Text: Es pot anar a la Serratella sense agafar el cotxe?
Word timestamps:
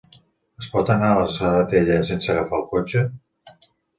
Es 0.61 0.69
pot 0.75 0.87
anar 0.93 1.09
a 1.09 1.19
la 1.19 1.27
Serratella 1.33 1.99
sense 2.09 2.33
agafar 2.35 2.61
el 2.61 2.67
cotxe? 2.75 3.05